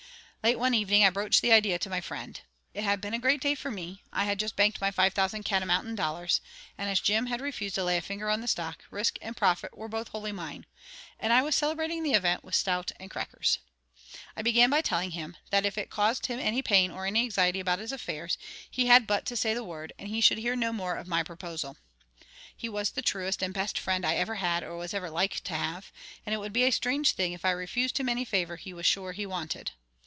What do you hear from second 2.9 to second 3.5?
been a great